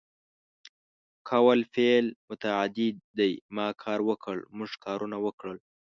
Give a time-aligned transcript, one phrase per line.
[1.29, 5.53] کول فعل متعدي دی ما کار وکړ، موږ کارونه وکړ